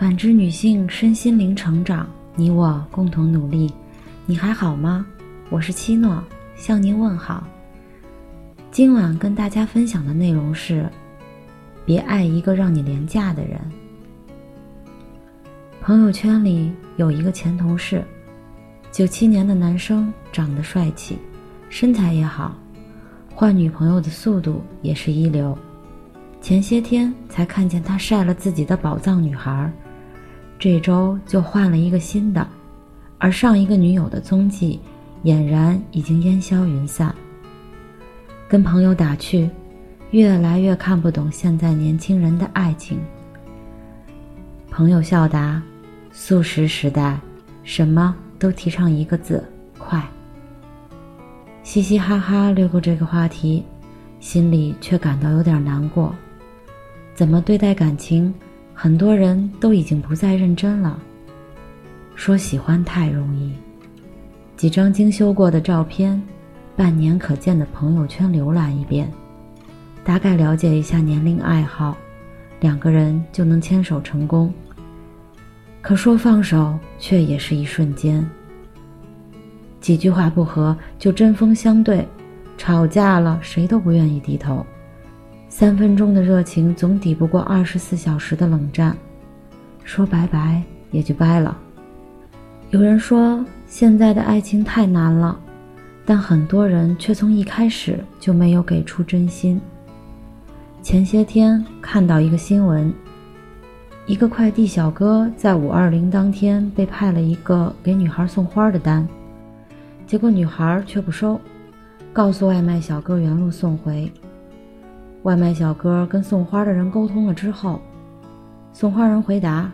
[0.00, 3.70] 感知女性身心灵成长，你我共同努力。
[4.24, 5.04] 你还好吗？
[5.50, 6.24] 我是七诺，
[6.56, 7.46] 向您问好。
[8.70, 10.88] 今晚跟大家分享的内容是：
[11.84, 13.60] 别爱一个让你廉价的人。
[15.82, 18.02] 朋友圈里有一个前同事，
[18.90, 21.18] 九七年的男生，长得帅气，
[21.68, 22.56] 身材也好，
[23.34, 25.54] 换女朋友的速度也是一流。
[26.40, 29.70] 前些天才看见他晒了自己的宝藏女孩，
[30.60, 32.46] 这周就换了一个新的，
[33.16, 34.78] 而上一个女友的踪迹
[35.24, 37.14] 俨然已经烟消云散。
[38.46, 39.48] 跟朋友打趣，
[40.10, 43.00] 越来越看不懂现在年轻人的爱情。
[44.70, 45.62] 朋友笑答
[46.12, 47.18] ：“素食时代，
[47.64, 49.42] 什么都提倡一个字——
[49.78, 50.06] 快。”
[51.64, 53.64] 嘻嘻哈哈略过这个话题，
[54.18, 56.14] 心里却感到有点难过。
[57.14, 58.32] 怎么对待感情，
[58.82, 60.98] 很多人都已经不再认真了。
[62.14, 63.52] 说喜欢太容易，
[64.56, 66.18] 几张精修过的照片，
[66.74, 69.12] 半年可见的朋友圈浏览一遍，
[70.02, 71.94] 大概了解一下年龄爱好，
[72.60, 74.50] 两个人就能牵手成功。
[75.82, 78.26] 可说放手，却也是一瞬间。
[79.78, 82.08] 几句话不合就针锋相对，
[82.56, 84.64] 吵架了谁都不愿意低头。
[85.50, 88.96] 三分钟的热情总抵不过二十四小时的冷战，
[89.82, 90.62] 说拜拜
[90.92, 91.58] 也就掰了。
[92.70, 95.38] 有人说现在的爱情太难了，
[96.06, 99.60] 但很多人却从一开始就没有给出真心。
[100.82, 102.90] 前些天看到一个新闻，
[104.06, 109.06] 一个快递小哥在五二零当天被派了一个给女孩送花的单，
[110.06, 111.40] 结果女孩却不收，
[112.12, 114.10] 告诉外卖小哥原路送回。
[115.22, 117.80] 外卖小哥跟送花的人沟通了之后，
[118.72, 119.70] 送花人回答：“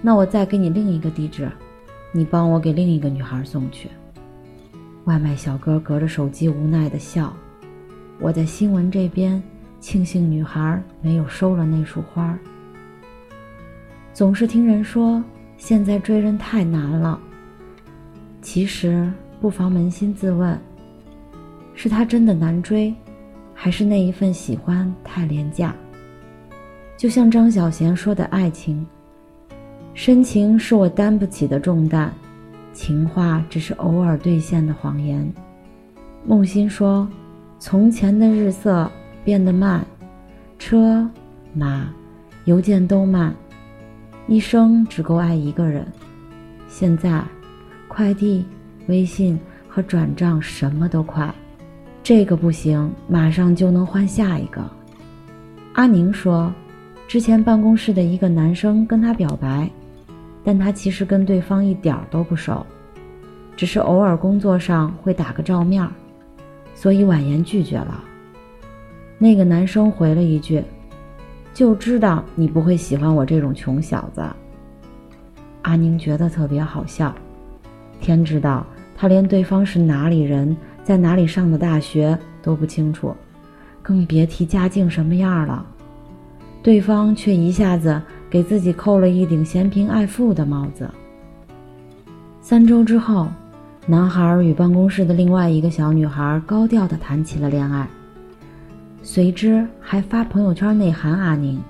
[0.00, 1.50] 那我再给你另一个地址，
[2.12, 3.88] 你帮我给另一个女孩送去。”
[5.04, 7.34] 外卖小哥隔着手机无奈的笑。
[8.20, 9.42] 我在新闻这边
[9.80, 12.38] 庆幸女孩没有收了那束花。
[14.12, 15.22] 总是听人说
[15.56, 17.18] 现在追人太难了，
[18.42, 19.10] 其实
[19.40, 20.56] 不妨扪心自问：
[21.74, 22.94] 是他真的难追？
[23.60, 25.74] 还是那一份喜欢太廉价。
[26.96, 28.86] 就像张小娴说的：“爱情，
[29.94, 32.08] 深情是我担不起的重担，
[32.72, 35.28] 情话只是偶尔兑现的谎言。”
[36.24, 37.08] 梦欣说
[37.58, 38.88] ：“从前的日色
[39.24, 39.84] 变得慢，
[40.56, 41.10] 车
[41.52, 41.92] 马
[42.44, 43.34] 邮件都慢，
[44.28, 45.84] 一生只够爱一个人。
[46.68, 47.24] 现在，
[47.88, 48.46] 快递、
[48.86, 49.36] 微信
[49.68, 51.34] 和转账什么都快。”
[52.08, 54.64] 这个不行，马上就能换下一个。
[55.74, 56.50] 阿宁说，
[57.06, 59.68] 之前办公室的一个男生跟他表白，
[60.42, 62.64] 但他其实跟对方一点都不熟，
[63.54, 65.86] 只是偶尔工作上会打个照面，
[66.74, 68.02] 所以婉言拒绝了。
[69.18, 70.64] 那个男生回了一句
[71.52, 74.24] ：“就知道你不会喜欢我这种穷小子。”
[75.60, 77.14] 阿宁觉得特别好笑，
[78.00, 78.64] 天知道
[78.96, 80.56] 他连对方是哪里人。
[80.88, 83.14] 在哪里上的大学都不清楚，
[83.82, 85.62] 更别提家境什么样了。
[86.62, 88.00] 对方却一下子
[88.30, 90.88] 给自己扣了一顶嫌贫爱富的帽子。
[92.40, 93.28] 三周之后，
[93.86, 97.86] 男孩与办公室的另外一个小女孩高调的谈起了恋爱，
[99.02, 101.60] 随之还发朋友圈内涵阿宁：“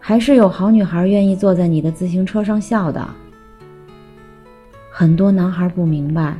[0.00, 3.06] 还是有好女孩愿意坐在你的自行车上笑的。”
[4.90, 6.34] 很多男孩不明白。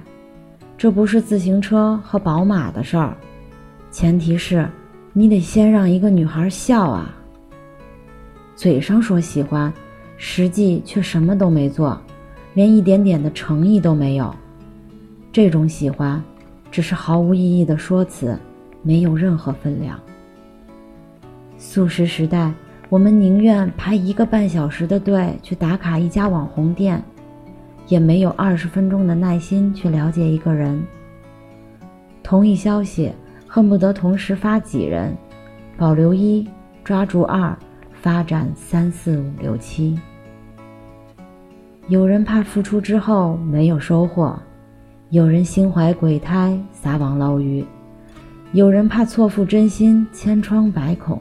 [0.80, 3.14] 这不是自行车和宝马的事儿，
[3.90, 4.66] 前提是，
[5.12, 7.14] 你得先让一个女孩笑啊。
[8.56, 9.70] 嘴上说喜欢，
[10.16, 12.00] 实际却什么都没做，
[12.54, 14.34] 连一点点的诚意都没有。
[15.30, 16.24] 这种喜欢，
[16.70, 18.34] 只是毫无意义的说辞，
[18.82, 20.00] 没有任何分量。
[21.58, 22.54] 素食时代，
[22.88, 27.04] 我们宁愿排一个半小时的队去打卡一家网红店。
[27.90, 30.82] 也没有二十分钟的耐心去了解一个人。
[32.22, 33.12] 同一消息
[33.46, 35.14] 恨不得同时发几人，
[35.76, 36.48] 保留一，
[36.84, 37.54] 抓住二，
[37.92, 39.98] 发展三四五六七。
[41.88, 44.38] 有人怕付出之后没有收获，
[45.08, 47.64] 有人心怀鬼胎撒网捞鱼，
[48.52, 51.20] 有人怕错付真心千疮百孔。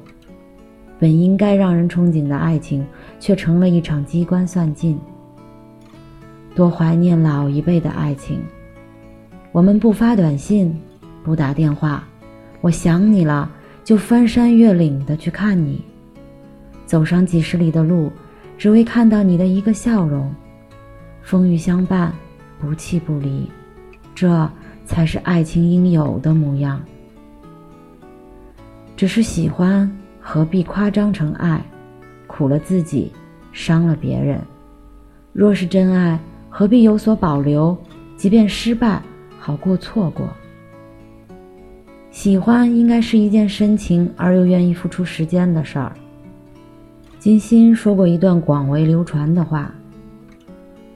[1.00, 2.86] 本应该让人憧憬的爱情，
[3.20, 5.00] 却成了一场机关算尽。
[6.60, 8.44] 多怀念老一辈的爱情。
[9.54, 10.78] 我们不发短信，
[11.24, 12.04] 不打电话，
[12.60, 13.50] 我想你了，
[13.82, 15.82] 就翻山越岭的去看你。
[16.86, 18.12] 走上几十里的路，
[18.58, 20.36] 只为看到你的一个笑容，
[21.22, 22.12] 风雨相伴，
[22.60, 23.50] 不弃不离，
[24.14, 24.52] 这
[24.84, 26.82] 才是爱情应有的模样。
[28.98, 29.90] 只是喜欢，
[30.20, 31.64] 何必夸张成爱？
[32.28, 33.14] 苦了自己，
[33.54, 34.42] 伤了别人。
[35.32, 37.78] 若是真爱，何必有所保留？
[38.18, 39.02] 即便失败，
[39.40, 40.28] 好过错过。
[42.12, 45.94] 喜欢应该是一件深情而又愿意付出时间的事儿。
[47.18, 49.74] 金星说过一段广为流传的话：“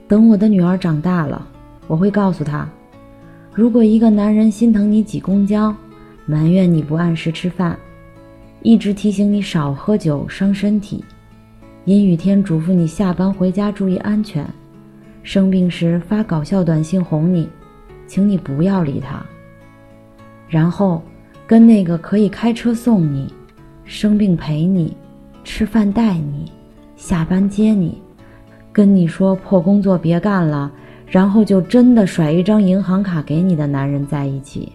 [0.07, 1.47] 等我的女儿长大了，
[1.87, 2.67] 我会告诉她，
[3.53, 5.73] 如果一个男人心疼你挤公交，
[6.25, 7.77] 埋怨你不按时吃饭，
[8.61, 11.03] 一直提醒你少喝酒伤身体，
[11.85, 14.45] 阴雨天嘱咐你下班回家注意安全，
[15.23, 17.49] 生病时发搞笑短信哄你，
[18.05, 19.25] 请你不要理他。
[20.47, 21.01] 然后，
[21.47, 23.33] 跟那个可以开车送你，
[23.83, 24.95] 生病陪你。”
[25.45, 26.49] 吃饭带你，
[26.95, 28.01] 下班接你，
[28.71, 30.71] 跟你说破工作别干了，
[31.05, 34.71] 然后就真的甩一张银行卡给你的男人在一起。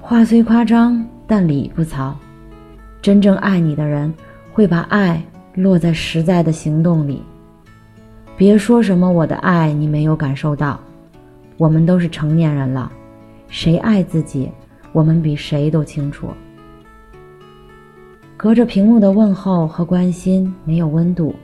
[0.00, 2.16] 话虽夸张，但理不糙。
[3.00, 4.12] 真正爱你的人，
[4.52, 5.22] 会把爱
[5.54, 7.22] 落在实在的行动里。
[8.40, 10.80] 别说什么我的爱你没有感受到，
[11.58, 12.90] 我们都是成年人了，
[13.48, 14.50] 谁爱自己，
[14.92, 16.28] 我们比谁都清楚。
[18.38, 21.34] 隔着屏幕的问候和关心没有温度，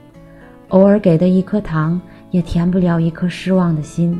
[0.69, 2.01] 偶尔给的一颗糖
[2.31, 4.19] 也填不了一颗失望的心。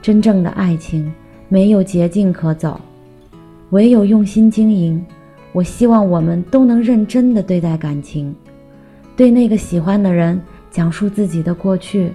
[0.00, 1.12] 真正的爱情
[1.48, 2.80] 没有捷径可走，
[3.70, 5.04] 唯有用心经营。
[5.50, 8.32] 我希望我们都能认真的对待感情，
[9.16, 10.40] 对那个喜欢的人
[10.76, 12.12] 讲述自己的过去，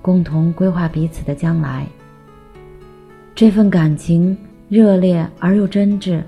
[0.00, 1.84] 共同规划彼此的将来。
[3.34, 4.38] 这份感情
[4.68, 6.22] 热烈而又真挚。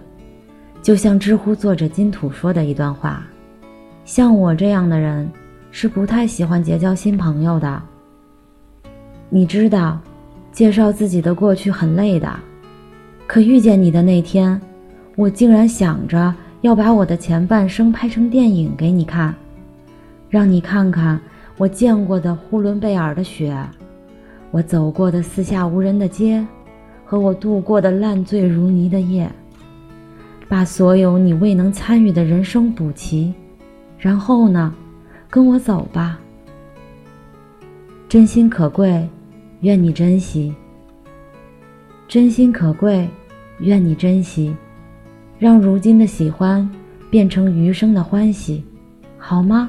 [0.82, 3.24] 就像知乎作者金土说的一段话
[4.04, 5.30] ：“像我这样的人，
[5.70, 7.80] 是不太喜欢结交新朋友的。
[9.28, 10.00] 你知道，
[10.50, 12.28] 介绍自己的过去很累的。
[13.24, 14.60] 可遇见你的那天，
[15.14, 19.32] 我竟然想着要把我的前半生拍成电影给你看，
[20.28, 21.20] 让你看看
[21.58, 23.54] 我见过的呼伦贝尔的雪，
[24.50, 26.46] 我走过的四下无人的街，
[27.04, 29.30] 和我度过的烂醉如泥的夜。”
[30.48, 33.34] 把所有你未能参与的人生补齐，
[33.98, 34.72] 然后呢，
[35.28, 36.18] 跟我走吧。
[38.08, 39.06] 真心可贵，
[39.60, 40.54] 愿你珍惜。
[42.06, 43.06] 真心可贵，
[43.58, 44.56] 愿你珍惜，
[45.38, 46.66] 让如今的喜欢
[47.10, 48.64] 变成余生的欢喜，
[49.18, 49.68] 好吗？